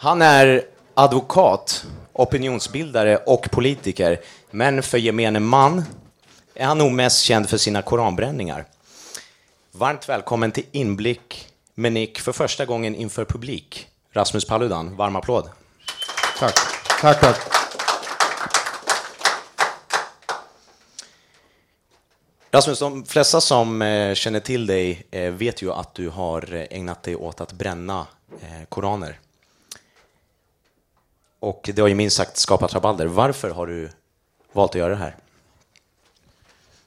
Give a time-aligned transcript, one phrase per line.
[0.00, 5.84] Han är advokat, opinionsbildare och politiker, men för gemene man
[6.54, 8.64] är han nog mest känd för sina koranbränningar.
[9.72, 13.88] Varmt välkommen till Inblick med Nick för första gången inför publik.
[14.12, 15.50] Rasmus Paludan, varm applåd.
[16.38, 16.54] Tack.
[17.00, 17.38] Tack, tack.
[22.50, 26.66] Rasmus, de flesta som eh, känner till dig eh, vet ju att du har eh,
[26.70, 28.06] ägnat dig åt att bränna
[28.68, 29.18] koraner.
[31.40, 33.06] Och det har ju minst sagt skapat rabalder.
[33.06, 33.88] Varför har du
[34.52, 35.16] valt att göra det här?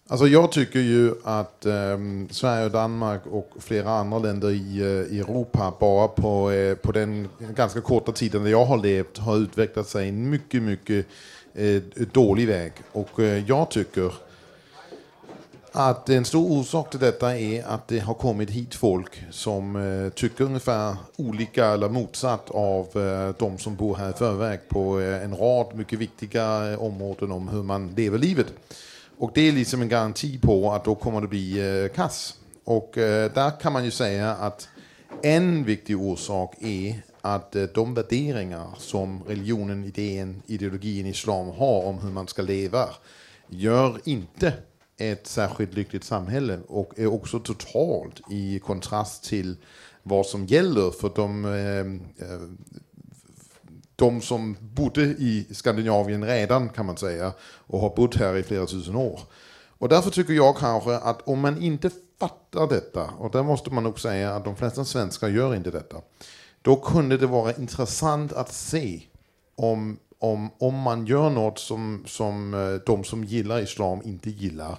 [0.07, 1.97] Alltså jag tycker ju att eh,
[2.29, 6.91] Sverige och Danmark och flera andra länder i, eh, i Europa bara på, eh, på
[6.91, 11.05] den ganska korta tiden jag har levt har utvecklat sig en mycket, mycket
[11.53, 12.73] eh, dålig väg.
[12.91, 14.13] Och eh, jag tycker
[15.71, 20.09] att en stor orsak till detta är att det har kommit hit folk som eh,
[20.09, 25.23] tycker ungefär olika eller motsatt av eh, de som bor här i förväg på eh,
[25.23, 28.53] en rad mycket viktiga eh, områden om hur man lever livet.
[29.17, 32.35] Och det är liksom en garanti på att då kommer det bli eh, kass.
[32.63, 34.69] Och eh, där kan man ju säga att
[35.21, 41.99] en viktig orsak är att eh, de värderingar som religionen, idén, ideologin islam har om
[41.99, 42.89] hur man ska leva
[43.47, 44.53] gör inte
[44.97, 49.55] ett särskilt lyckligt samhälle och är också totalt i kontrast till
[50.03, 52.41] vad som gäller för de, eh, eh,
[53.95, 58.65] de som bodde i Skandinavien redan kan man säga och har bott här i flera
[58.65, 59.19] tusen år.
[59.81, 63.83] Och därför tycker jag kanske att om man inte fattar detta, och där måste man
[63.83, 65.97] nog säga att de flesta svenskar gör inte detta,
[66.61, 69.01] då kunde det vara intressant att se
[69.55, 74.77] om, om, om man gör något som, som eh, de som gillar islam inte gillar,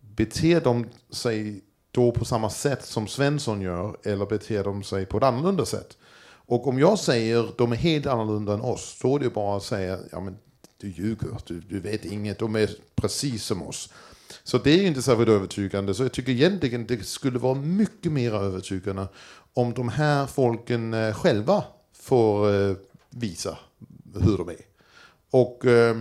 [0.00, 5.16] beter de sig då på samma sätt som Svensson gör eller beter de sig på
[5.16, 5.96] ett annorlunda sätt?
[6.24, 9.62] Och om jag säger de är helt annorlunda än oss, då är det bara att
[9.62, 10.38] säga ja men
[10.80, 13.92] du ljuger, du, du vet inget, de är precis som oss.
[14.44, 15.94] Så det är inte särskilt övertygande.
[15.94, 19.08] Så jag tycker egentligen det skulle vara mycket mer övertygande
[19.54, 22.76] om de här folken eh, själva får eh,
[23.10, 23.58] visa
[24.14, 24.67] hur de är.
[25.30, 25.96] Och eh,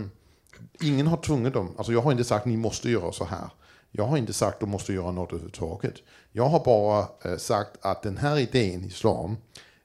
[0.82, 1.74] ingen har tvungit dem.
[1.78, 3.50] Alltså jag har inte sagt ni måste göra så här.
[3.92, 5.96] Jag har inte sagt att de måste göra något överhuvudtaget.
[6.32, 9.38] Jag har bara eh, sagt att den här idén, islam,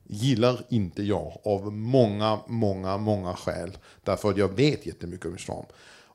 [0.04, 3.78] gillar inte jag av många, många, många skäl.
[4.04, 5.64] Därför att jag vet jättemycket om islam.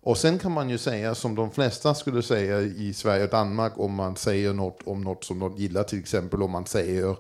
[0.08, 3.74] Och sen kan man ju säga som de flesta skulle säga i Sverige och Danmark
[3.80, 7.16] om man säger något om något som de gillar, till exempel om man säger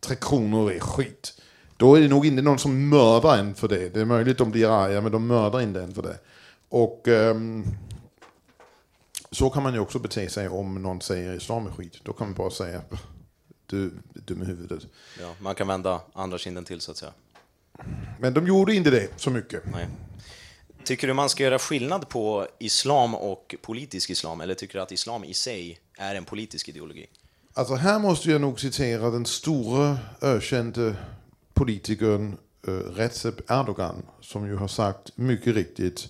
[0.00, 1.40] Tre Kronor är skit.
[1.82, 3.88] Då är det nog inte någon som mördar en för det.
[3.94, 6.18] Det är möjligt de blir arga, men de mördar inte en för det.
[6.68, 7.64] Och um,
[9.30, 11.98] så kan man ju också bete sig om någon säger islam är skit.
[12.02, 12.82] Då kan man bara säga
[13.66, 14.86] du är dum i huvudet.
[15.20, 17.12] Ja, man kan vända andra kinden till så att säga.
[18.18, 19.62] Men de gjorde inte det så mycket.
[19.72, 19.88] Nej.
[20.84, 24.92] Tycker du man ska göra skillnad på islam och politisk islam, eller tycker du att
[24.92, 27.06] islam i sig är en politisk ideologi?
[27.54, 30.96] Alltså här måste jag nog citera den stora ökände
[31.54, 36.08] politikern eh, Recep Erdogan som ju har sagt mycket riktigt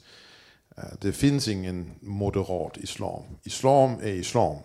[0.77, 3.23] eh, det finns ingen moderat islam.
[3.43, 4.59] Islam är islam.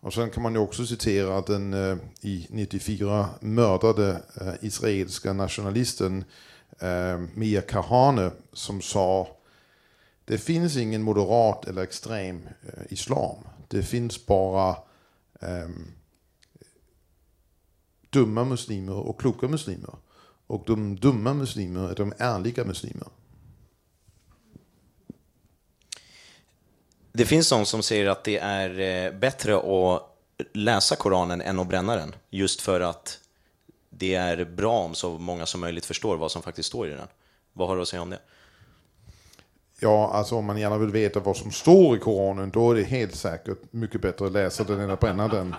[0.00, 4.22] Och sen kan man ju också citera den eh, i 94 mördade
[4.60, 6.24] israeliska nationalisten
[7.34, 9.28] Mia Kahane som sa
[10.24, 12.48] det finns ingen moderat eller extrem
[12.88, 13.36] islam.
[13.68, 14.76] Det finns bara
[15.40, 15.92] ehm,
[18.12, 19.94] dumma muslimer och kloka muslimer.
[20.46, 23.08] Och de dumma muslimer är de ärliga muslimer.
[27.12, 30.02] Det finns de som säger att det är bättre att
[30.52, 33.18] läsa Koranen än att bränna den, just för att
[33.90, 37.08] det är bra om så många som möjligt förstår vad som faktiskt står i den.
[37.52, 38.20] Vad har du att säga om det?
[39.80, 42.82] Ja, alltså om man gärna vill veta vad som står i Koranen, då är det
[42.82, 45.54] helt säkert mycket bättre att läsa den än att bränna den.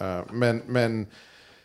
[0.00, 1.06] Uh, men, men,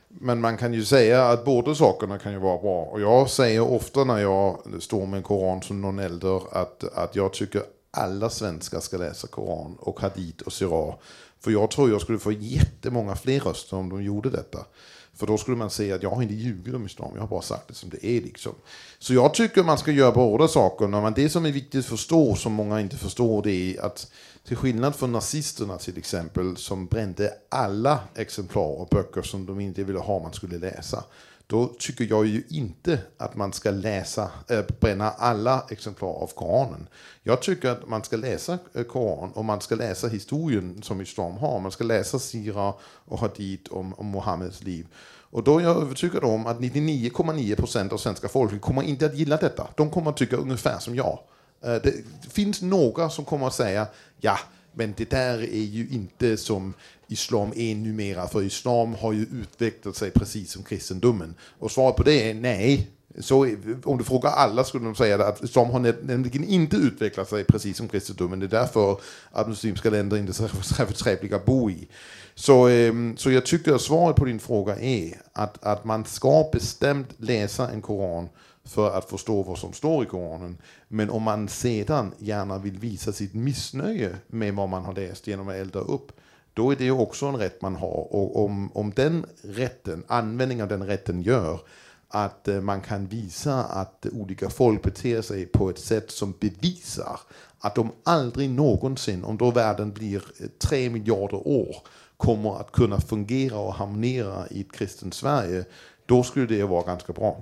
[0.10, 2.84] men man kan ju säga att båda sakerna kan ju vara bra.
[2.84, 7.16] Och jag säger ofta när jag står med en koran som någon äldre att, att
[7.16, 10.96] jag tycker alla svenskar ska läsa koran och hadith och sirah.
[11.40, 14.66] För jag tror jag skulle få jättemånga fler röster om de gjorde detta.
[15.14, 17.42] För då skulle man säga att jag har inte ljugit om islam, jag har bara
[17.42, 18.22] sagt det som det är.
[18.22, 18.52] Liksom.
[19.00, 22.36] Så jag tycker man ska göra båda sakerna, men det som är viktigt att förstå,
[22.36, 24.12] som många inte förstår, det är att
[24.50, 29.84] till skillnad från nazisterna till exempel, som brände alla exemplar av böcker som de inte
[29.84, 31.04] ville ha man skulle läsa,
[31.48, 36.88] då tycker jag ju inte att man ska läsa, äh, bränna alla exemplar av Koranen.
[37.24, 41.38] Jag tycker att man ska läsa eh, Koran och man ska läsa historien som islam
[41.38, 41.60] har.
[41.60, 44.88] Man ska läsa Sira och Hadith om, om Muhammeds liv.
[45.31, 49.38] Och då är jag övertygad om att 99,9% av svenska folket kommer inte att gilla
[49.38, 49.68] detta.
[49.75, 51.19] De kommer att tycka ungefär som jag.
[51.64, 51.94] Eh, det
[52.32, 53.88] finns några som kommer att säga,
[54.20, 54.40] ja,
[54.74, 56.74] men det där är ju inte som
[57.08, 61.36] islam är numera, för islam har ju utvecklat sig precis som kristendomen.
[61.60, 62.92] Och svaret på det är nej.
[63.20, 67.44] Så om du frågar alla skulle de säga att islam har nämligen inte utvecklat sig
[67.44, 68.40] precis som kristendomen.
[68.40, 69.00] Det är därför
[69.32, 71.88] att muslimska länder inte är särskilt trevliga att bo i.
[72.36, 76.50] Så, ehm, så jag tycker att svaret på din fråga är att, att man ska
[76.54, 78.30] bestämt läsa en koran
[78.69, 80.57] för att förstå vad som står i Koranen.
[80.88, 85.48] Men om man sedan gärna vill visa sitt missnöje med vad man har läst genom
[85.48, 86.12] att elda upp,
[86.54, 88.13] då är det också en rätt man har.
[88.16, 91.60] Och om, om den rätten, användningen av den rätten gör
[92.07, 97.19] att eh, man kan visa att olika folk beter sig på ett sätt som bevisar
[97.60, 101.75] att de aldrig någonsin, om då världen blir eh, tre miljarder år,
[102.18, 105.66] kommer att kunna fungera och harmonera i ett kristet Sverige,
[106.06, 107.42] då skulle det vara ganska bra.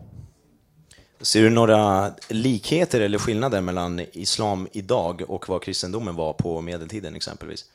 [1.22, 7.16] Ser du några likheter eller skillnader mellan islam idag och vad kristendomen var på medeltiden
[7.16, 7.66] exempelvis?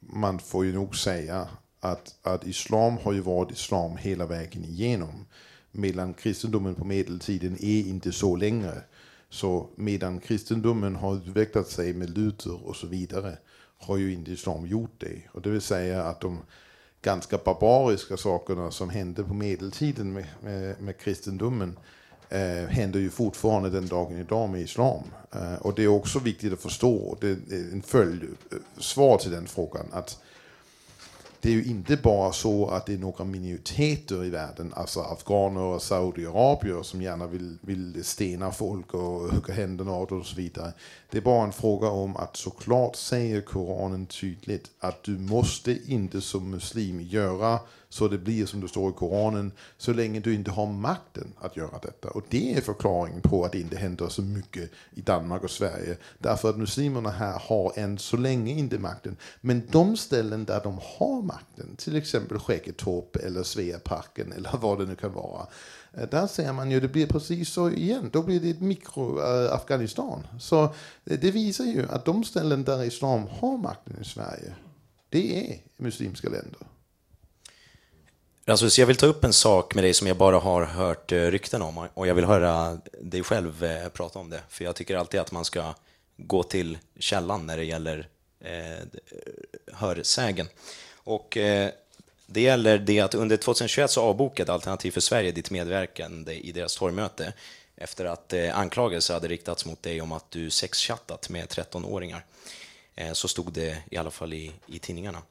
[0.00, 1.48] Man får ju nog säga
[1.80, 5.26] att, att islam har ju varit islam hela vägen igenom.
[5.72, 8.82] Medan kristendomen på medeltiden är inte så längre.
[9.28, 13.38] Så medan kristendomen har utvecklat sig med Luther och så vidare
[13.78, 15.22] har ju inte islam gjort det.
[15.32, 16.38] Och det vill säga att de
[17.04, 21.76] ganska barbariska sakerna som hände på medeltiden med, med, med kristendomen
[22.28, 25.02] eh, händer ju fortfarande den dagen idag med islam.
[25.32, 29.46] Eh, och det är också viktigt att förstå, det är en följdsvar eh, till den
[29.46, 30.18] frågan, att
[31.44, 35.60] det är ju inte bara så att det är några minoriteter i världen, alltså afghaner
[35.60, 40.72] och saudiarabier som gärna vill, vill stena folk och hugga händerna av och så vidare.
[41.10, 46.20] Det är bara en fråga om att såklart säger Koranen tydligt att du måste inte
[46.20, 47.58] som muslim göra
[47.94, 51.56] så det blir som det står i Koranen så länge du inte har makten att
[51.56, 52.08] göra detta.
[52.08, 55.96] Och det är förklaringen på att det inte händer så mycket i Danmark och Sverige.
[56.18, 59.16] Därför att muslimerna här har än så länge inte makten.
[59.40, 64.86] Men de ställen där de har makten, till exempel Skäggetorp eller Sveaparken eller vad det
[64.86, 65.46] nu kan vara.
[65.92, 70.26] Eh, där ser man ju, det blir precis så igen, då blir det ett mikro-Afghanistan.
[70.32, 70.62] Eh, så
[71.04, 74.54] eh, det visar ju att de ställen där islam har makten i Sverige,
[75.08, 76.73] det är muslimska länder.
[78.46, 81.12] Alltså, Rasmus, jag vill ta upp en sak med dig som jag bara har hört
[81.12, 84.40] eh, rykten om och jag vill höra dig själv eh, prata om det.
[84.48, 85.74] För jag tycker alltid att man ska
[86.16, 88.08] gå till källan när det gäller
[88.40, 88.78] eh, eh
[89.72, 90.48] hörsägen.
[90.94, 91.70] Och eh,
[92.26, 96.76] det gäller det att under 2021 så avbokade Alternativ för Sverige ditt medverkande i deras
[96.76, 97.32] torgmöte
[97.76, 102.24] efter att eh, anklagelser hade riktats mot dig om att du sexchattat med 13-åringar.
[102.94, 105.22] Eh, så stod det i alla fall i, i tidningarna.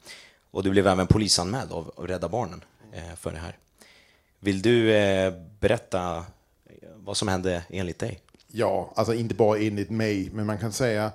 [0.52, 2.64] Och du blev även polisanmäld av, av Rädda Barnen.
[2.94, 3.58] Eh, för det här.
[4.40, 6.18] Vill du eh, berätta
[6.66, 8.20] eh, vad som hände enligt dig?
[8.48, 11.12] Ja, alltså inte bara enligt mig, men man kan säga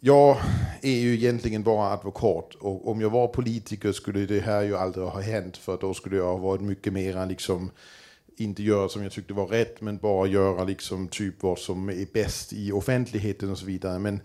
[0.00, 0.36] jag
[0.82, 5.06] är ju egentligen bara advokat och om jag var politiker skulle det här ju aldrig
[5.06, 7.70] ha hänt för då skulle jag ha varit mycket mera liksom
[8.36, 12.12] inte göra som jag tyckte var rätt men bara göra liksom typ vad som är
[12.12, 13.98] bäst i offentligheten och så vidare.
[13.98, 14.20] Men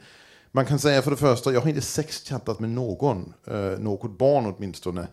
[0.52, 4.54] man kan säga för det första, jag har inte sexchattat med någon, eh, något barn
[4.58, 5.08] åtminstone.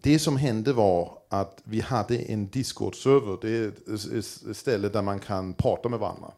[0.00, 3.38] Det som hände var att vi hade en Discord-server.
[3.42, 3.72] Det är
[4.18, 6.32] ett ställe där man kan prata med varandra.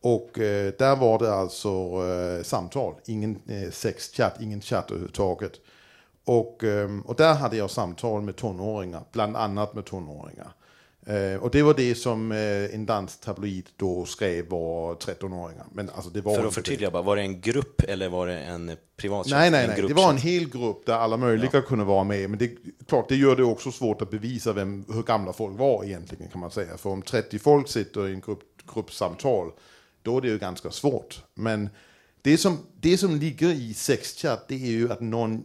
[0.00, 5.52] Och eh, där var det alltså eh, samtal, ingen eh, sexchatt, ingen chatt överhuvudtaget.
[6.24, 10.52] Och, ehm, och där hade jag samtal med tonåringar, bland annat med tonåringar.
[11.06, 15.66] Eh, och det var det som eh, en dansk tabloid då skrev var 13-åringar.
[15.72, 18.38] Men alltså det var För att förtydliga bara, var det en grupp eller var det
[18.38, 19.82] en privat Nej, nej, nej.
[19.88, 22.30] Det var en hel grupp där alla möjliga kunde vara med.
[22.30, 22.50] Men det,
[22.88, 26.40] klart, det gör det också svårt att bevisa vem, hur gamla folk var egentligen kan
[26.40, 26.76] man säga.
[26.76, 28.42] För om 30 folk sitter i en grupp,
[28.74, 29.52] gruppsamtal,
[30.02, 31.24] då är det ju ganska svårt.
[31.34, 31.68] Men
[32.22, 35.42] det som, det som ligger i sexchatt, det är ju att någon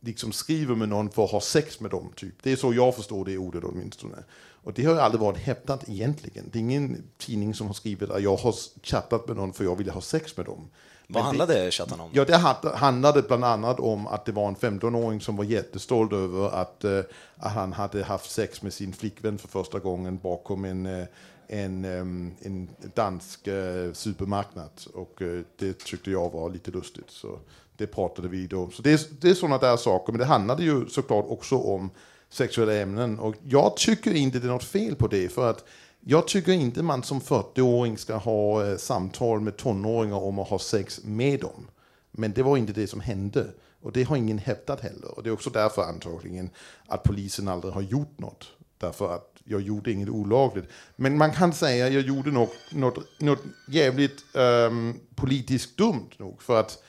[0.00, 2.12] liksom skriver med någon för att ha sex med dem.
[2.16, 2.34] Typ.
[2.42, 4.24] Det är så jag förstår det ordet åtminstone.
[4.68, 6.48] Och det har ju aldrig varit hävdat egentligen.
[6.52, 9.76] Det är ingen tidning som har skrivit att jag har chattat med någon för jag
[9.76, 10.70] ville ha sex med dem.
[11.06, 12.10] Vad handlade chatten om?
[12.12, 12.36] Ja, det
[12.74, 17.00] handlade bland annat om att det var en 15-åring som var jättestolt över att, eh,
[17.36, 21.06] att han hade haft sex med sin flickvän för första gången bakom en, eh,
[21.46, 24.70] en, em, en dansk eh, supermarknad.
[24.94, 25.22] Och
[25.58, 27.10] det tyckte jag var lite lustigt.
[27.10, 27.38] Så
[27.76, 28.70] det pratade vi då.
[28.70, 30.12] Så det det är sådana där saker.
[30.12, 31.90] Men det handlade ju såklart också om
[32.30, 33.18] sexuella ämnen.
[33.18, 35.28] Och jag tycker inte det är något fel på det.
[35.28, 35.64] För att
[36.00, 40.58] jag tycker inte man som 40-åring ska ha eh, samtal med tonåringar om att ha
[40.58, 41.66] sex med dem.
[42.10, 43.46] Men det var inte det som hände.
[43.82, 45.16] Och det har ingen hävdat heller.
[45.16, 46.50] Och det är också därför antagligen
[46.86, 48.46] att polisen aldrig har gjort något.
[48.78, 50.66] Därför att jag gjorde inget olagligt.
[50.96, 56.42] Men man kan säga att jag gjorde något, något, något jävligt um, politiskt dumt nog.
[56.42, 56.82] För att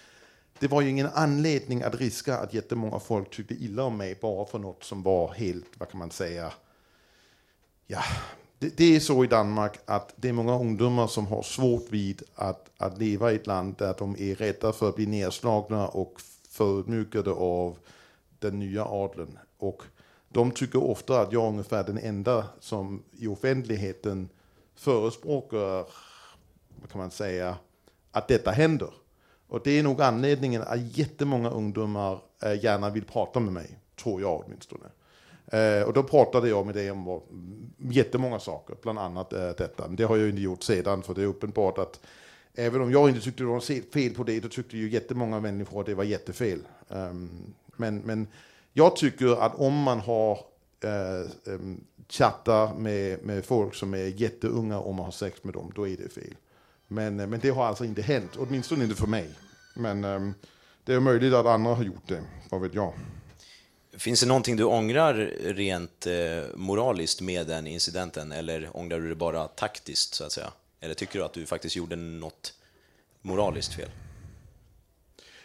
[0.60, 4.46] det var ju ingen anledning att riska att jättemånga folk tyckte illa om mig bara
[4.46, 6.54] för något som var helt, vad kan man säga,
[7.88, 8.04] ja,
[8.60, 12.24] det, det är så i Danmark att det är många ungdomar som har svårt vid
[12.36, 16.22] att, att leva i ett land där de är rädda för att bli nedslagna och
[16.50, 17.78] förödmjukade av
[18.40, 19.38] den nya adeln.
[19.58, 19.84] Och
[20.30, 24.30] de tycker ofta att jag är ungefär den enda som i offentligheten
[24.76, 25.86] förespråkar,
[26.82, 27.58] vad kan man säga,
[28.12, 28.90] att detta händer.
[29.50, 34.22] Och det är nog anledningen att jättemånga ungdomar eh, gärna vill prata med mig, tror
[34.22, 34.86] jag åtminstone.
[35.48, 37.22] Eh, och då pratade jag med dig om vad-
[37.78, 39.88] jättemånga saker, bland annat eh, detta.
[39.88, 42.00] Men det har jag inte gjort sedan, för det är uppenbart att
[42.54, 45.80] även om jag inte tyckte det var fel på det, då tyckte ju jättemånga människor
[45.80, 46.60] att det var jättefel.
[46.90, 48.28] Ehm, men, men
[48.74, 50.40] jag tycker att om man har
[50.84, 55.72] eh, ehm, chattar med, med folk som är jätteunga och man har sex med dem,
[55.76, 56.36] då är det fel.
[56.92, 59.30] Men, eh, men det har alltså inte hänt, åtminstone inte för mig.
[59.74, 60.34] Men ehm,
[60.84, 62.94] det är möjligt att andra har gjort det, vad vet jag.
[63.98, 69.16] Finns det någonting du ångrar rent eh, moraliskt med den incidenten eller ångrar du det
[69.16, 70.52] bara taktiskt så att säga?
[70.80, 72.54] Eller tycker du att du faktiskt gjorde något
[73.22, 73.90] moraliskt fel?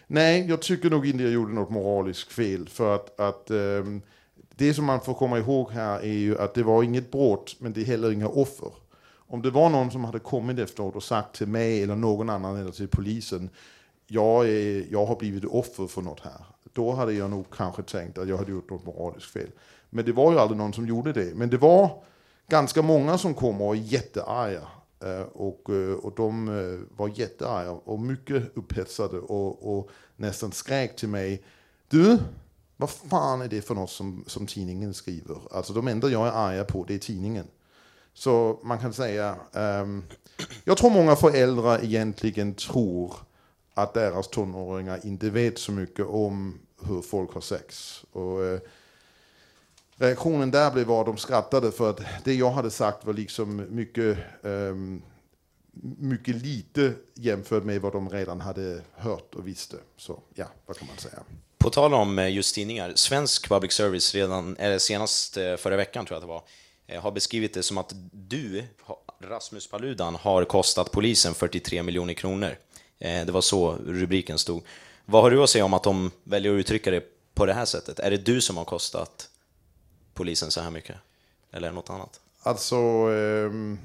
[0.07, 2.69] Nej, jag tycker nog inte jag gjorde något moraliskt fel.
[2.69, 4.03] För att, att ehm,
[4.57, 7.73] det som man får komma ihåg här är ju att det var inget brott, men
[7.73, 8.73] det är heller inga offer.
[9.35, 12.57] Om det var någon som hade kommit efteråt och sagt till mig eller någon annan
[12.57, 13.51] eller till polisen,
[14.07, 16.45] jag, är, jag har blivit offer för något här.
[16.73, 19.51] Då hade jag nog kanske tänkt att jag hade gjort något moraliskt fel.
[19.91, 21.35] Men det var ju aldrig någon som gjorde det.
[21.35, 22.03] Men det var
[22.49, 24.63] ganska många som kom och var jättearga.
[25.05, 30.97] Eh, och, eh, och de eh, var jättearga och mycket upphetsade och, och nästan skrek
[30.97, 31.45] till mig.
[31.89, 32.19] Du,
[32.77, 35.37] vad fan är det för något som, som tidningen skriver?
[35.51, 37.47] Alltså de enda jag är arga på det är tidningen.
[38.15, 40.05] Så man kan säga, um,
[40.65, 43.15] jag tror många föräldrar egentligen tror
[43.75, 48.01] att deras tonåringar inte vet så mycket om hur folk har sex.
[48.13, 48.59] Och, uh,
[49.97, 54.19] reaktionen där blev att de skrattade för att det jag hade sagt var liksom mycket,
[54.43, 55.03] um,
[55.99, 59.77] mycket lite jämfört med vad de redan hade hört och visste.
[59.97, 61.19] Så ja, vad kan man säga?
[61.59, 66.07] På tal om eh, just tidningar, svensk public service redan, eller senast eh, förra veckan
[66.07, 66.43] tror jag att det var,
[66.87, 68.65] Eh, har beskrivit det som att du,
[69.21, 72.57] Rasmus Paludan, har kostat polisen 43 miljoner kronor.
[72.99, 74.63] Eh, det var så rubriken stod.
[75.05, 77.65] Vad har du att säga om att de väljer att uttrycka det på det här
[77.65, 77.99] sättet?
[77.99, 79.29] Är det du som har kostat
[80.15, 80.97] polisen så här mycket?
[81.53, 82.21] Eller något annat?
[82.43, 83.79] Alltså, ehm,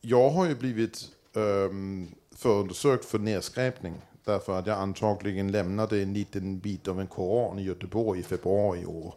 [0.00, 3.94] jag har ju blivit ehm, förundersökt för nedskräpning.
[4.24, 8.80] Därför att jag antagligen lämnade en liten bit av en koran i Göteborg i februari
[8.80, 9.14] i år.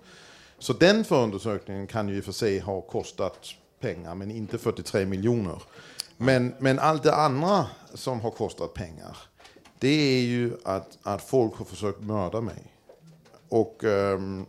[0.59, 3.47] Så den förundersökningen kan ju i och för sig ha kostat
[3.79, 5.61] pengar, men inte 43 miljoner.
[6.17, 9.17] Men, men allt det andra som har kostat pengar,
[9.79, 12.73] det är ju att, att folk har försökt mörda mig.
[13.49, 14.45] Och um,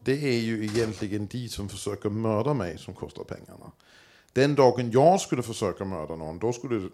[0.00, 3.72] det är ju egentligen de som försöker mörda mig som kostar pengarna.
[4.32, 6.88] Den dagen jag skulle försöka mörda någon, då skulle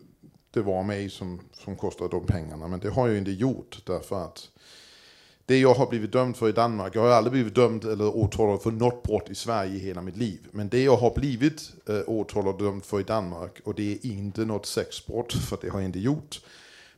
[0.51, 2.69] det vara mig som, som kostar de pengarna.
[2.69, 4.51] Men det har jag inte gjort därför att
[5.53, 8.63] det jag har blivit dömd för i Danmark, jag har aldrig blivit dömd eller åtalad
[8.63, 10.49] för något brott i Sverige i hela mitt liv.
[10.51, 14.07] Men det jag har blivit eh, åtalad och dömd för i Danmark, och det är
[14.07, 16.41] inte något sexbrott, för det har jag inte gjort.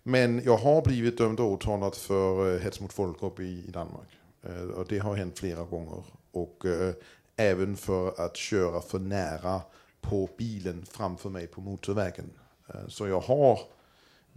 [0.03, 4.09] Men jag har blivit dömd och åtalad för eh, hets mot folkgrupp i, i Danmark.
[4.43, 6.05] Eh, och det har hänt flera gånger.
[6.33, 6.95] Och eh,
[7.37, 9.61] även för att köra för nära
[10.01, 12.31] på bilen framför mig på motorvägen.
[12.69, 13.59] Eh, så jag har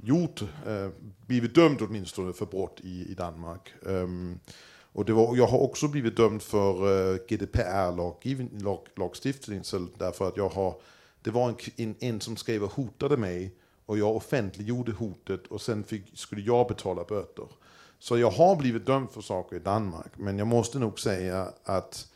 [0.04, 0.90] gjort, eh,
[1.26, 3.74] blivit dömd åtminstone för brott i, i Danmark.
[3.82, 4.40] Um,
[4.92, 9.64] och det var, jag har också blivit dömd för eh, uh, GDPR-lagstiftning
[9.98, 10.76] därför att jag har,
[11.22, 15.62] det var en, en, en som skrev och hotade mig och jag offentliggjorde hotet och
[15.62, 17.48] sen fick, skulle jag betala böter.
[18.00, 22.08] Så jag har blivit dömd för saker i Danmark, men jag måste nog säga att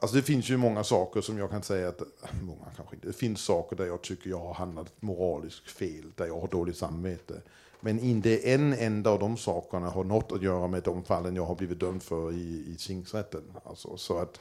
[0.00, 2.02] Alltså det finns ju många saker som jag kan säga att,
[2.42, 6.26] många kanske inte, det finns saker där jag tycker jag har handlat moraliskt fel, där
[6.26, 7.42] jag har dåligt samvete.
[7.80, 11.44] Men inte en enda av de sakerna har något att göra med de fallen jag
[11.44, 13.42] har blivit dömd för i, i tingsrätten.
[13.64, 14.40] Alltså, så att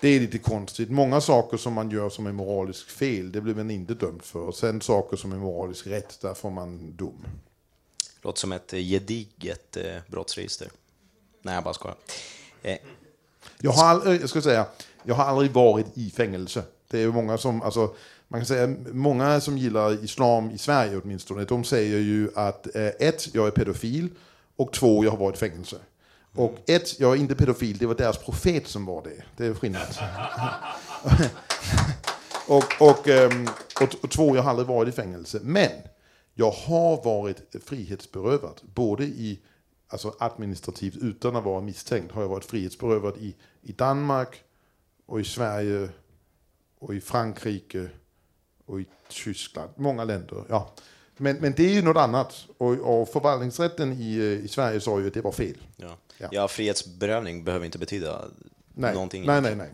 [0.00, 0.90] det är lite konstigt.
[0.90, 4.40] Många saker som man gör som är moraliskt fel, det blir man inte dömd för.
[4.40, 7.26] Och sen saker som är moraliskt rätt, där får man dom.
[8.22, 10.68] Låter som ett eh, gediget eh, brottsregister.
[11.42, 11.96] Nej, jag bara skojar.
[12.62, 12.78] Eh.
[13.62, 14.66] Jag har, aldrig, eh, jag ska säga,
[15.02, 16.62] jag har aldrig varit i fängelse.
[16.90, 17.94] Det är många som, alltså,
[18.28, 22.86] man kan säga, många som gillar islam i Sverige åtminstone, de säger ju att eh,
[22.86, 24.08] ett, jag är pedofil
[24.56, 25.76] och två, jag har varit i fängelse.
[26.34, 29.22] Och ett, jag är inte pedofil, det var deras profet som var det.
[29.36, 29.96] Det är skillnad.
[32.48, 33.48] och, och, ehm,
[33.80, 35.40] och, och, två, jag har aldrig varit i fängelse.
[35.42, 35.70] Men
[36.34, 39.38] jag har varit frihetsberövad, både i
[39.90, 44.42] alltså administrativt utan att vara misstänkt har jag varit frihetsberövad i, i Danmark
[45.06, 45.88] och i Sverige
[46.78, 47.88] och i Frankrike
[48.66, 49.70] och i Tyskland.
[49.76, 50.44] Många länder.
[50.48, 50.74] Ja.
[51.16, 52.46] Men, men det är ju något annat.
[52.58, 55.56] Och, och förvaltningsrätten i, i Sverige sa ju att det var fel.
[55.76, 56.28] Ja, ja.
[56.32, 58.24] ja frihetsberövning behöver inte betyda
[58.74, 58.94] nej.
[58.94, 59.26] någonting.
[59.26, 59.70] Nej, nej, nej.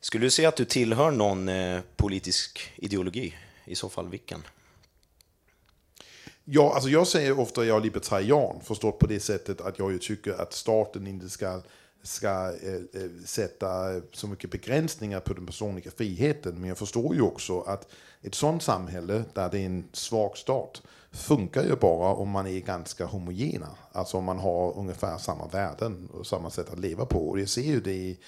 [0.00, 3.34] Skulle du säga att du tillhör någon eh, politisk ideologi?
[3.64, 4.42] I så fall vilken?
[6.48, 9.92] Ja, alltså jag säger ofta att jag är libertarian, förstått på det sättet att jag
[9.92, 11.60] ju tycker att staten inte ska,
[12.02, 12.80] ska äh,
[13.24, 16.60] sätta så mycket begränsningar på den personliga friheten.
[16.60, 17.88] Men jag förstår ju också att
[18.22, 22.60] ett sådant samhälle där det är en svag stat funkar ju bara om man är
[22.60, 23.68] ganska homogena.
[23.92, 27.28] Alltså om man har ungefär samma värden och samma sätt att leva på.
[27.28, 28.18] Och jag ser ju det i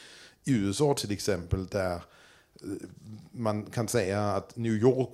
[0.45, 2.01] USA till exempel där eh,
[3.31, 5.13] man kan säga att New York,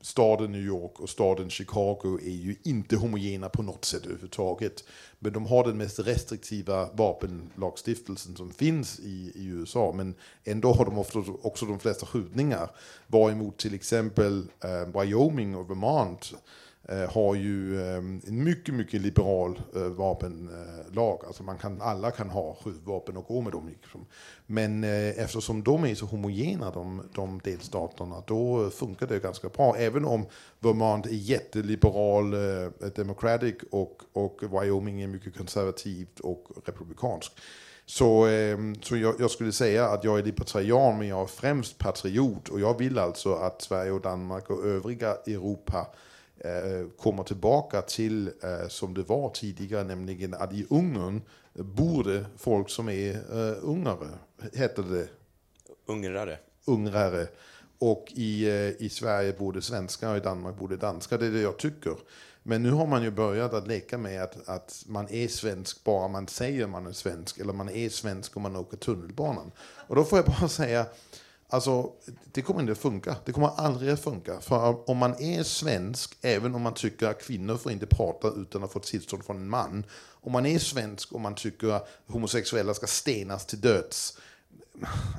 [0.00, 4.84] staden New York och staden Chicago är ju inte homogena på något sätt överhuvudtaget.
[5.18, 9.92] Men de har den mest restriktiva vapenlagstiftelsen som finns i, i USA.
[9.96, 12.70] Men ändå har de ofta också de flesta skjutningar.
[13.06, 16.32] Varemot till exempel eh, Wyoming och Vermont
[16.90, 21.24] Eh, har ju eh, en mycket, mycket liberal eh, vapenlag.
[21.26, 23.68] Alltså man kan, alla kan ha skjutvapen och gå med dem.
[23.68, 24.06] Liksom.
[24.46, 29.76] Men eh, eftersom de är så homogena, de, de delstaterna, då funkar det ganska bra.
[29.76, 30.26] Även om
[30.58, 37.40] Vermont är jätteliberal, eh, democratic och, och Wyoming är mycket konservativt och republikanskt.
[37.86, 38.28] Så,
[38.82, 42.48] så jag, jag, skulle säga att jag är libertarian, men jag är främst patriot.
[42.48, 46.19] Och jag vill alltså att Sverige och Danmark och övriga Europa Eh,
[46.98, 51.22] kommer tillbaka till eh, som det var tidigare, nämligen att i Ungern
[51.52, 54.08] borde folk som är uh, ungare,
[54.52, 55.08] heter det.
[55.86, 56.38] Ungrare.
[56.64, 57.26] Ungrare.
[57.78, 58.48] Och i,
[58.78, 61.18] i Sverige borde svenskar och i Danmark borde danskar.
[61.18, 61.96] Det är det jag tycker.
[62.42, 66.08] Men nu har man ju börjat att leka med att, att man är svensk bara
[66.08, 67.38] man säger man är svensk.
[67.38, 69.52] Eller man är svensk om man åker tunnelbanan.
[69.58, 70.86] Och då får jag bara säga
[71.52, 71.92] Alltså,
[72.32, 73.16] det kommer inte att funka.
[73.24, 74.40] Det kommer aldrig att funka.
[74.40, 78.64] För om man är svensk, även om man tycker att kvinnor får inte prata utan
[78.64, 79.84] att få tillstånd från en man.
[80.22, 84.18] Om man är svensk och man tycker att homosexuella ska stenas till döds.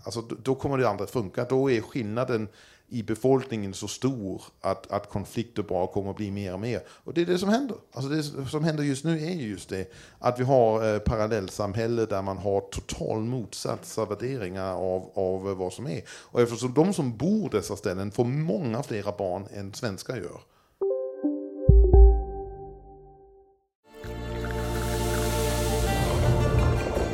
[0.04, 1.46] Alltså, då kommer det aldrig att funka.
[1.46, 2.48] Då är skillnaden
[2.94, 6.82] i befolkningen så stor att, att konflikter bara kommer att bli mer och mer.
[6.88, 7.78] Och det är det som händer.
[7.92, 12.22] Alltså det som händer just nu är just det att vi har eh, parallellsamhälle där
[12.22, 16.02] man har total motsatsa värderingar av, av vad som är.
[16.10, 20.42] Och eftersom de som bor dessa ställen får många flera barn än svenskar gör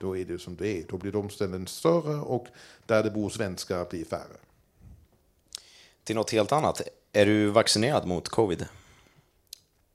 [0.00, 0.84] då är det som det är.
[0.88, 2.46] Då blir de ställen större och
[2.86, 4.36] där det bor svenskar blir färre.
[6.04, 6.82] Till något helt annat.
[7.12, 8.66] Är du vaccinerad mot covid?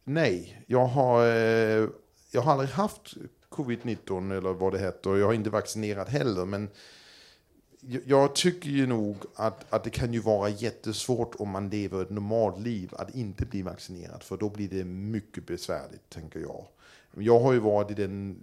[0.03, 1.87] Nej, jag har, eh,
[2.31, 3.13] jag har aldrig haft
[3.49, 5.15] covid-19 eller vad det heter.
[5.17, 6.45] Jag har inte vaccinerat heller.
[6.45, 6.69] Men
[7.79, 12.01] jag- jag tycker ju nog att, att det kan ju vara jättesvårt om man lever
[12.01, 14.23] ett normalt liv att inte bli vaccinerad.
[14.23, 16.65] För då blir det mycket besvärligt, tänker jag.
[17.17, 18.37] Jag har ju varit i den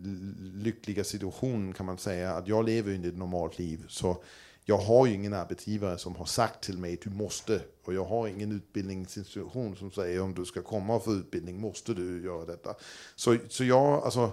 [0.55, 3.85] lyckliga situationen kan man säga att jag lever inte ett normalt liv.
[3.89, 4.23] Så
[4.65, 7.61] jag har ju ingen arbetsgivare som har sagt till mig du måste.
[7.85, 11.95] Och jag har ingen utbildningsinstitution som säger om du ska komma och få utbildning måste
[11.95, 12.75] du göra detta.
[13.15, 14.33] Så, så jag, alltså,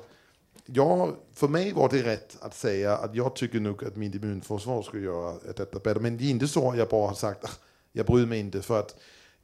[0.66, 4.82] jag, för mig var det rätt att säga att jag tycker nog att min immunförsvar
[4.82, 6.00] ska göra detta bättre.
[6.00, 7.60] Men det är inte så att jag bara har sagt att
[7.92, 8.62] jag bryr mig inte.
[8.62, 8.96] För att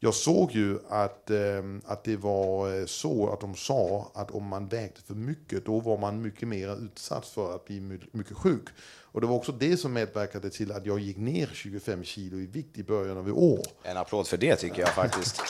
[0.03, 4.47] jag såg ju att, ehm, att det var eh, så att de sa att om
[4.47, 8.37] man vägde för mycket då var man mycket mer utsatt för att bli my- mycket
[8.37, 8.67] sjuk.
[8.83, 12.45] Och det var också det som medverkade till att jag gick ner 25 kilo i
[12.45, 13.59] vikt i början av i år.
[13.83, 15.41] En applåd för det tycker jag faktiskt.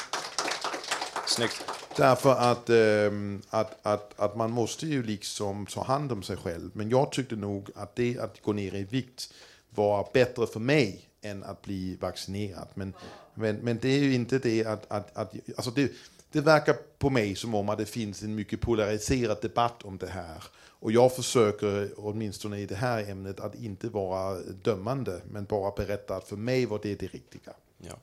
[1.28, 1.64] Snyggt.
[1.98, 6.72] Därför att, ehm, att, att, att man måste ju liksom ta hand om sig själv.
[6.74, 9.34] Men jag tyckte nog att det att gå ner i vikt
[9.70, 12.68] var bättre för mig än att bli vaccinerad.
[12.74, 12.94] Men,
[13.34, 14.91] men, men det är ju inte det att...
[14.91, 15.91] att, att alltså det,
[16.32, 20.08] det verkar på mig som om att det finns en mycket polariserad debatt om det
[20.08, 20.44] här.
[20.82, 26.15] Och jag försöker, åtminstone i det här ämnet, att inte vara dömande, men bara berätta
[26.15, 27.54] att för mig var det det riktiga.
[27.78, 27.98] Ja.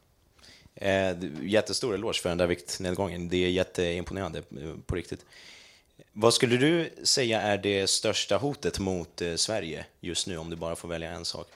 [0.75, 3.29] Eh, jättestor eloge för den där viktnedgången.
[3.29, 5.25] Det är jätteimponerande eh, på riktigt.
[6.13, 10.57] Vad skulle du säga är det största hotet mot eh, Sverige just nu, om du
[10.57, 11.47] bara får välja en sak?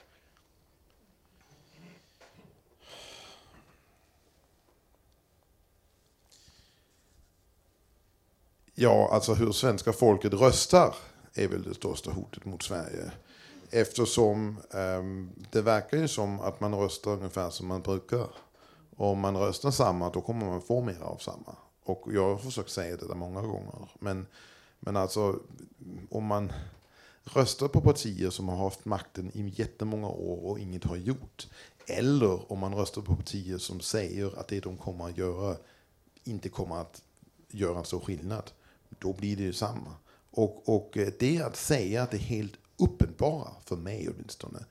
[8.75, 10.95] Ja, alltså hur svenska folket röstar
[11.33, 13.11] är väl det största hotet mot Sverige.
[13.69, 18.27] Eftersom ehm, det verkar ju som att man röstar ungefär som man brukar.
[18.95, 21.55] Och om man röstar samma, då kommer man få mer av samma.
[21.83, 23.89] Och jag har försökt säga det många gånger.
[23.99, 24.25] Men,
[24.79, 25.39] men alltså,
[26.09, 26.53] om man
[27.23, 31.47] röstar på partier som har haft makten i jättemånga år och inget har gjort.
[31.87, 35.55] Eller om man röstar på partier som säger att det de kommer att göra
[36.23, 37.01] inte kommer att
[37.51, 38.51] göra en stor skillnad.
[38.99, 39.95] Då blir det ju samma.
[40.31, 44.65] Och, och eh, det är att säga att det är helt uppenbara, för mig åtminstone,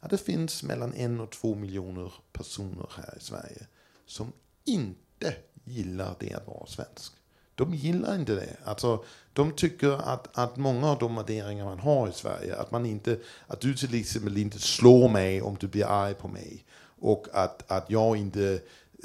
[0.00, 3.66] att det finns mellan en och två miljoner personer här i Sverige
[4.06, 4.32] som
[4.64, 5.34] inte
[5.64, 7.12] gillar det att vara svensk.
[7.54, 8.56] De gillar inte det.
[8.64, 12.86] Alltså, de tycker att, att många av de värderingar man har i Sverige, att, man
[12.86, 16.64] inte, att du till exempel inte slår mig om du blir arg på mig.
[17.00, 18.60] Och att, att jag inte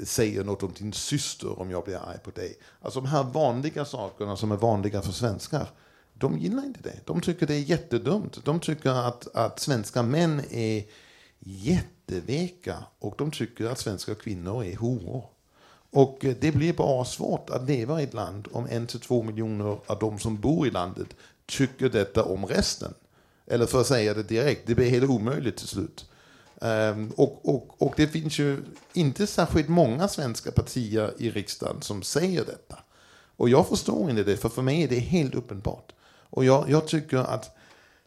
[0.06, 2.56] säger något om din syster om jag blir arg på dig.
[2.80, 5.68] Alltså de här vanliga sakerna som är vanliga för svenskar,
[6.14, 7.00] de gillar inte det.
[7.04, 8.44] De tycker det är jättedumt.
[8.44, 10.84] De tycker att, att svenska män är
[11.38, 15.24] jätteveka och de tycker att svenska kvinnor är horor.
[15.90, 19.78] Och det blir bara svårt att leva i ett land om en till två miljoner
[19.86, 21.08] av de som bor i landet
[21.46, 22.94] tycker detta om resten.
[23.46, 26.06] Eller för att säga det direkt, det blir helt omöjligt till slut.
[26.62, 32.02] Ehm, och, och, och det finns ju inte särskilt många svenska partier i riksdagen som
[32.02, 32.78] säger detta.
[33.36, 35.92] Och jag förstår inte det, för för mig är det helt uppenbart.
[36.04, 37.56] Och jag, jag tycker att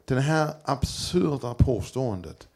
[0.05, 2.47] det här absurda påståendet,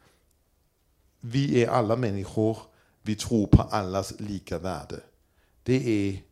[1.20, 2.58] vi är alla människor,
[3.02, 5.00] vi tror på allas lika värde.
[5.62, 6.22] Det är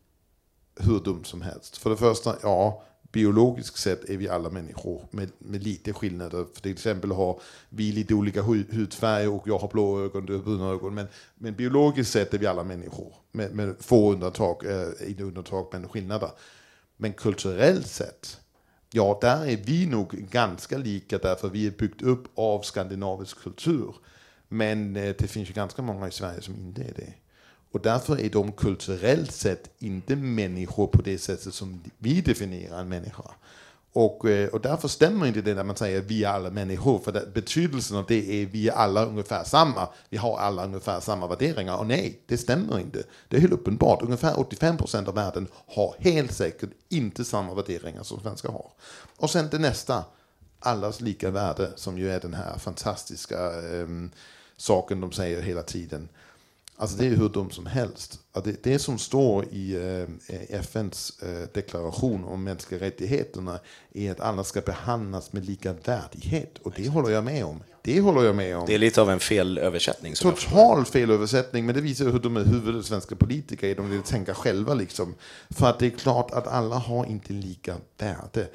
[0.75, 1.77] hur dumt som helst.
[1.77, 6.45] För det första, ja, biologiskt sett är vi alla människor med, med lite skillnader.
[6.53, 10.43] För till exempel har vi lite olika hudfärg och jag har blå ögon, du har
[10.43, 10.93] bruna ögon.
[10.93, 13.13] Men, men biologiskt sett är vi alla människor.
[13.31, 16.31] Med, med få undantag, eh, inte undantag men skillnader.
[16.97, 18.39] Men kulturellt sett,
[18.91, 23.95] ja där är vi nog ganska lika därför vi är byggt upp av skandinavisk kultur.
[24.47, 27.13] Men eh, det finns ju ganska många i Sverige som inte är det.
[27.71, 32.89] Och därför är de kulturellt sett inte människor på det sättet som vi definierar en
[32.89, 33.23] människa.
[33.93, 37.11] Och, eh, och därför stämmer inte det när man säger vi är alla människor, för
[37.11, 41.27] det, betydelsen av det är vi är alla ungefär samma, vi har alla ungefär samma
[41.27, 41.77] värderingar.
[41.77, 43.03] Och nej, det stämmer inte.
[43.27, 48.19] Det är helt uppenbart, ungefär 85% av världen har helt säkert inte samma värderingar som
[48.19, 48.71] svenskar har.
[49.17, 50.03] Och sen det nästa,
[50.59, 53.87] allas lika värde, som ju är den här fantastiska eh,
[54.57, 56.09] saken de säger hela tiden.
[56.81, 58.19] Alltså det är hur dumt som helst.
[58.43, 59.75] Det, det som står i
[60.27, 63.59] eh, FNs eh, deklaration om mänskliga rättigheterna
[63.93, 66.57] är att alla ska behandlas med lika värdighet.
[66.57, 67.63] Och det håller jag med om.
[67.81, 68.65] Det håller jag med om.
[68.67, 70.13] Det är lite av en felöversättning.
[70.13, 73.75] Total felöversättning, men det visar hur de är huvudet svenska politiker är.
[73.75, 75.15] De vill tänka själva liksom.
[75.49, 78.47] För att det är klart att alla har inte lika värde.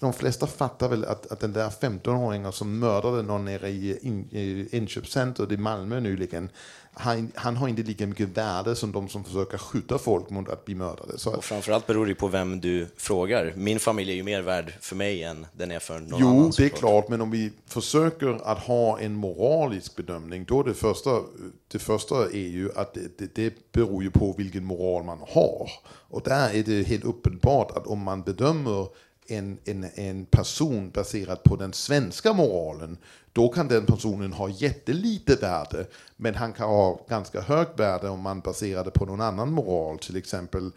[0.00, 4.28] de flesta fattar väl att, att den där 15-åringen som mördade någon nere i, in,
[4.30, 6.48] i inköpscentret i Malmö nyligen,
[6.98, 10.64] han, han, har inte lika mycket värde som de som försöker skjuta folk mot att
[10.64, 11.18] bli mördade.
[11.18, 11.36] Så...
[11.36, 13.52] Och framförallt beror det på vem du frågar.
[13.56, 16.44] Min familj är ju mer värd för mig än den är för någon jo, annan.
[16.44, 20.74] Jo, det är klart, men om vi försöker att ha en moralisk bedömning, då det
[20.74, 21.20] första,
[21.68, 25.70] det första är ju att det, det, det beror ju på vilken moral man har.
[25.86, 28.88] Och där är det helt uppenbart att om man bedömer
[29.28, 32.98] en, en, en person baserat på den svenska moralen,
[33.32, 35.86] då kan den personen ha jättelite värde,
[36.16, 39.98] men han kan ha ganska högt värde om man baserar det på någon annan moral,
[39.98, 40.70] till exempel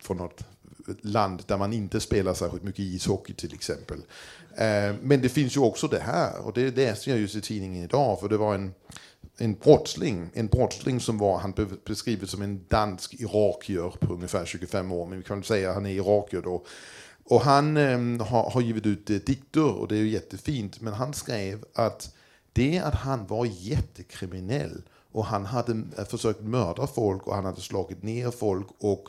[0.00, 0.44] från något
[1.00, 3.98] land där man inte spelar särskilt mycket ishockey till exempel.
[4.56, 7.84] Eh, men det finns ju också det här, och det läste jag just i tidningen
[7.84, 8.74] idag, för det var en,
[9.38, 14.92] en brottsling, en brottsling som var, han beskrivs som en dansk irakier på ungefär 25
[14.92, 16.64] år, men vi kan säga att han är irakier då,
[17.24, 20.80] och han eh, har, har, givit ut eh, dikter och det är ju jättefint.
[20.80, 22.14] Men han skrev att
[22.52, 24.82] det att han var jättekriminell
[25.12, 29.08] och han hade eh, försökt mörda folk och han hade slagit ner folk och,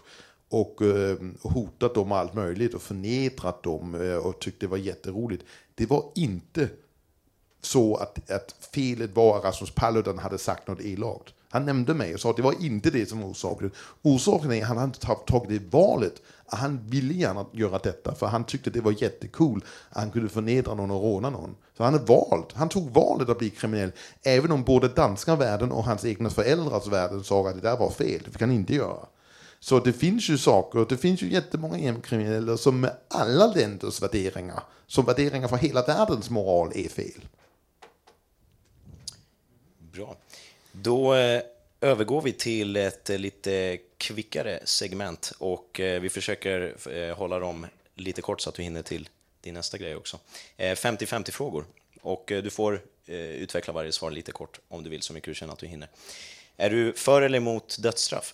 [0.49, 5.43] och eh, hotat dem allt möjligt och förnedrat dem eh, och tyckte det var jätteroligt.
[5.75, 6.69] Det var inte
[7.61, 11.33] så att, att felet var att Rasmus Paludan hade sagt något elakt.
[11.49, 13.71] Han nämnde mig och sa att det var inte det som var orsaken.
[14.01, 18.43] Orsaken är att han hade tagit det valet han ville gärna göra detta för han
[18.43, 21.55] tyckte det var jättekul att han kunde förnedra någon och råna någon.
[21.77, 23.91] Så han, är valt, han tog valet att bli kriminell,
[24.23, 27.89] även om både danska världen och hans egna föräldrars världen sa att det där var
[27.89, 29.05] fel, det fick han inte göra.
[29.59, 34.63] Så det finns ju saker, det finns ju jättemånga gängkriminella som med alla länders värderingar,
[34.87, 37.25] som värderingar för hela världens moral är fel.
[39.93, 40.15] Bra.
[40.71, 41.41] Då eh,
[41.81, 47.67] övergår vi till ett eh, lite kvickare segment och eh, vi försöker eh, hålla dem
[47.95, 49.09] lite kort så att du hinner till
[49.41, 50.19] din nästa grej också.
[50.57, 51.65] 50-50 frågor
[52.01, 55.53] och du får utveckla varje svar lite kort om du vill, så mycket du känner
[55.53, 55.89] att du hinner.
[56.57, 58.33] Är du för eller emot dödsstraff?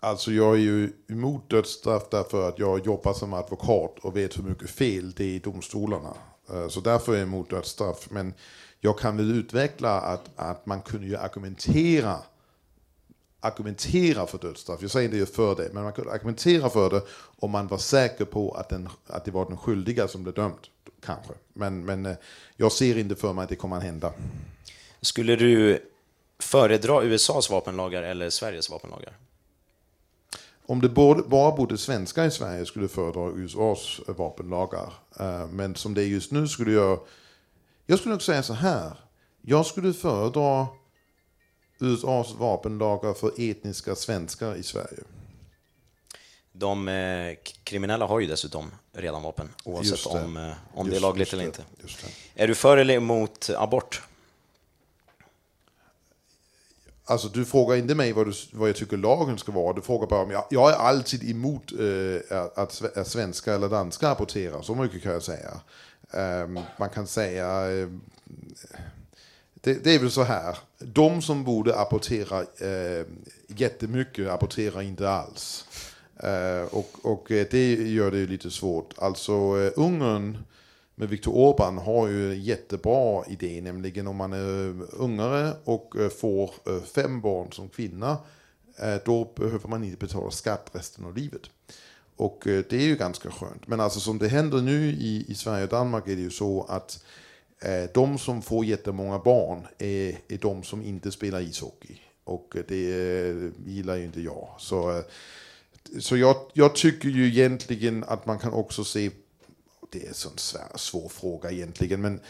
[0.00, 4.42] Alltså jag är ju emot dödsstraff därför att jag jobbar som advokat och vet hur
[4.42, 6.14] mycket fel det är i domstolarna.
[6.68, 8.10] Så därför är jag emot dödsstraff.
[8.10, 8.34] Men
[8.80, 12.18] jag kan väl utveckla att, att man kunde ju argumentera
[13.40, 14.82] argumentera för dödsstraff.
[14.82, 17.02] Jag säger inte för det, men man kunde argumentera för det
[17.38, 20.58] om man var säker på att, den, att det var den skyldiga som blev dömd.
[21.04, 21.32] Kanske.
[21.52, 22.16] Men, men eh,
[22.56, 24.12] jag ser inte för mig att det kommer att hända.
[25.00, 25.82] Skulle du
[26.38, 29.12] föredra USAs vapenlagar eller Sveriges vapenlagar?
[30.66, 34.92] Om det bara bodde svenskar i Sverige skulle jag föredra USAs vapenlagar.
[35.20, 37.00] Eh, men som det är just nu skulle jag
[37.90, 38.92] jag skulle nog säga så här.
[39.42, 40.66] Jag skulle föredra
[41.78, 45.02] USAs vapenlagar för etniska svenskar i Sverige.
[46.52, 50.24] De eh, kriminella har ju dessutom redan vapen, oavsett det.
[50.24, 51.62] om, eh, om just, det är lagligt eller inte.
[52.34, 54.02] Är du för eller emot abort?
[57.04, 60.06] Alltså du frågar inte mig vad, du, vad jag tycker lagen ska vara, du frågar
[60.06, 64.74] bara om jag, jag är alltid emot eh, att, att svenska eller danska aborterar, så
[64.74, 65.60] mycket kan jag säga.
[66.12, 68.00] Ehm, man kan säga, ehm,
[69.54, 73.06] det, det, är väl så här, de som borde apportera eh,
[73.46, 75.64] jättemycket apporterar inte alls.
[76.22, 78.94] Eh, och, och det gör det lite svårt.
[78.98, 80.38] Alltså eh, Ungern
[81.00, 86.08] med Viktor Orbán har ju en jättebra idé, nämligen om man är ungare och eh,
[86.08, 88.18] får eh, fem barn som kvinna,
[88.78, 91.42] eh, då behöver man inte betala skatt resten av livet.
[92.20, 93.66] Och eh, det är ju ganska skönt.
[93.66, 96.62] Men alltså som det händer nu i, i Sverige och Danmark är det ju så
[96.68, 97.04] att
[97.60, 102.00] eh, de som får jättemånga barn är, är de som inte spelar ishockey.
[102.24, 102.92] Och eh, det
[103.28, 104.54] eh, gillar ju inte jag.
[104.58, 105.04] Så, eh,
[105.98, 109.10] så jag, jag, tycker ju egentligen att man kan också se,
[109.90, 112.20] det är en sån svår, svår fråga egentligen, men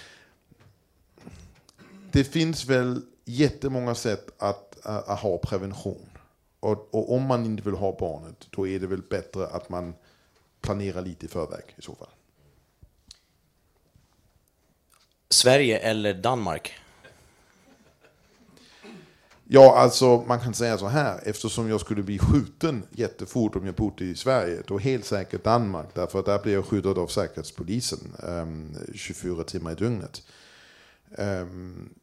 [2.13, 6.10] det finns väl jättemånga sätt att, att, att ha prevention.
[6.61, 9.95] Och, och, om man inte vill ha barnet, då är det väl bättre att man
[10.61, 12.09] planerar lite i förväg i så fall.
[15.29, 16.73] Sverige eller Danmark?
[19.53, 23.75] Ja, alltså man kan säga så här, eftersom jag skulle bli skjuten jättefort om jag
[23.75, 27.99] bodde i Sverige, då helt säkert Danmark, därför att där blir jag skyddad av Säkerhetspolisen
[28.23, 30.23] um, ehm, 24 timmar i dygnet.
[31.11, 31.95] Um,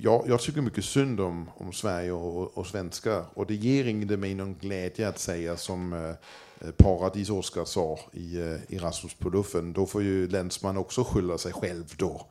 [0.00, 3.24] jag, jag tycker mycket synd om, om Sverige och, och svenskar.
[3.34, 8.40] Och det ger inte mig någon glädje att säga som eh, Paradis Oskar sa i,
[8.40, 9.72] eh, i Rasmus på luffen.
[9.72, 12.26] Då får ju Länsman också skylla sig själv då.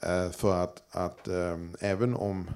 [0.00, 2.50] Eh, för att, att eh, även om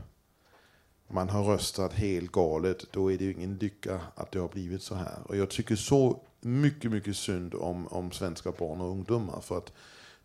[1.08, 4.82] man har röstat helt galet, då är det ju ingen lycka att det har blivit
[4.82, 5.18] så här.
[5.24, 9.40] Och jag tycker så mycket, mycket synd om, om svenska barn och ungdomar.
[9.40, 9.72] För att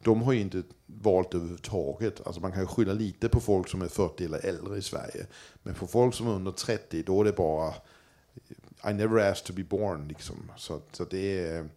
[0.03, 2.27] de har ju inte valt överhuvudtaget.
[2.27, 5.25] Alltså man kan ju skylla lite på folk som är 40 eller äldre i Sverige.
[5.63, 7.73] Men för folk som är under 30, då är det bara
[8.89, 10.07] I never asked to be born.
[10.07, 10.51] Liksom.
[10.57, 11.69] Så, så det är,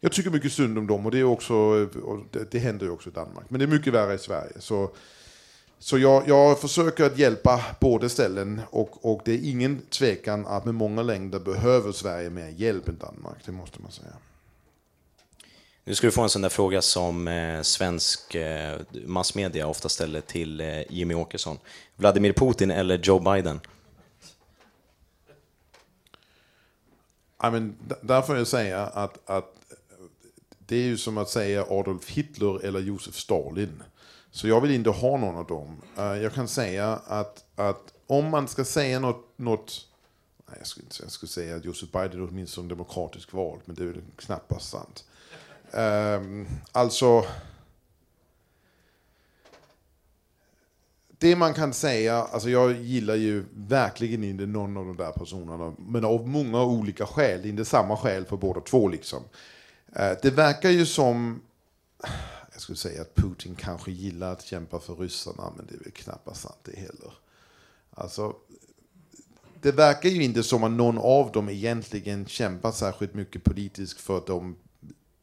[0.00, 1.54] jag tycker mycket synd om dem och det, är också,
[2.02, 3.50] och det, det händer ju också i Danmark.
[3.50, 4.52] Men det är mycket värre i Sverige.
[4.58, 4.90] Så,
[5.78, 10.64] så jag, jag försöker att hjälpa båda ställen och, och det är ingen tvekan att
[10.64, 13.38] med många längder behöver Sverige mer hjälp än Danmark.
[13.44, 14.16] Det måste man säga.
[15.88, 20.20] Nu ska du få en sån där fråga som eh, svensk eh, massmedia ofta ställer
[20.20, 21.58] till eh, Jimmy Åkesson.
[21.96, 23.60] Vladimir Putin eller Joe Biden?
[27.42, 29.54] I mean, där får jag säga att, att
[30.58, 33.82] det är ju som att säga Adolf Hitler eller Josef Stalin.
[34.30, 35.82] Så jag vill inte ha någon av dem.
[35.98, 39.88] Uh, jag kan säga att, att om man ska säga något, något
[40.46, 43.82] nej, jag skulle jag skulle säga att Josef Biden är åtminstone demokratiskt vald, men det
[43.82, 45.04] är väl knappast sant.
[45.72, 47.26] Um, alltså,
[51.18, 55.74] det man kan säga, alltså jag gillar ju verkligen inte någon av de där personerna,
[55.78, 59.22] men av många olika skäl, inte samma skäl för båda två liksom.
[60.00, 61.42] Uh, det verkar ju som,
[62.52, 65.92] jag skulle säga att Putin kanske gillar att kämpa för ryssarna, men det är väl
[65.92, 67.12] knappast sant det heller.
[67.90, 68.36] Alltså,
[69.60, 74.22] det verkar ju inte som att någon av dem egentligen kämpar särskilt mycket politiskt för
[74.26, 74.56] de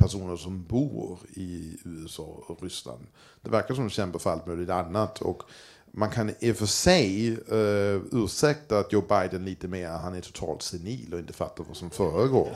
[0.03, 3.07] personer som bor i USA och Ryssland.
[3.41, 5.21] Det verkar som de kämpar för allt möjligt annat.
[5.21, 5.43] Och
[5.91, 10.21] man kan i och för sig uh, ursäkta att Joe Biden lite mer, han är
[10.21, 12.55] totalt senil och inte fattar vad som föregår.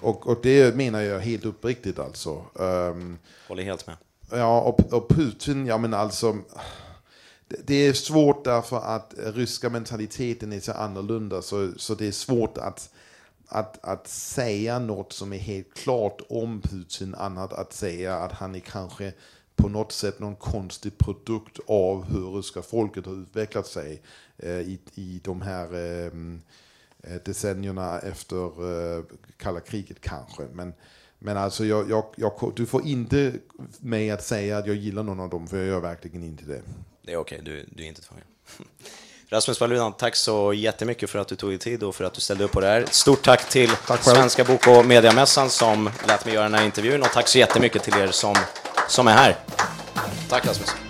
[0.00, 2.44] Och, och det menar jag helt uppriktigt alltså.
[2.54, 3.96] Um, Håller helt med.
[4.30, 6.36] Ja, och, och Putin, ja men alltså.
[7.48, 12.12] Det, det är svårt därför att ryska mentaliteten är så annorlunda så, så det är
[12.12, 12.90] svårt att
[13.50, 18.54] att, att säga något som är helt klart om Putin annat att säga att han
[18.54, 19.12] är kanske
[19.56, 24.02] på något sätt någon konstig produkt av hur ryska folket har utvecklat sig
[24.36, 26.12] eh, i, i de här eh,
[27.02, 28.46] eh decennierna efter
[28.96, 29.04] eh,
[29.36, 30.42] kalla kriget kanske.
[30.52, 30.72] Men,
[31.18, 33.32] men alltså jag, jag, jag, du får inte
[33.80, 36.62] mig att säga att jag gillar någon av dem, för jag gör verkligen inte det.
[37.02, 37.54] Det är okej, okay.
[37.54, 38.24] du, du är inte tvungen.
[39.32, 42.20] Rasmus Paludan, tack så jättemycket för att du tog dig tid och för att du
[42.20, 42.84] ställde upp på det här.
[42.90, 47.02] Stort tack till tack Svenska Bok och Mediamässan som lät mig göra den här intervjun
[47.02, 48.34] och tack så jättemycket till er som,
[48.88, 49.36] som är här.
[50.28, 50.89] Tack Rasmus.